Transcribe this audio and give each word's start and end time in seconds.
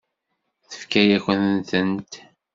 Tefka-yakent-tent. 0.69 2.13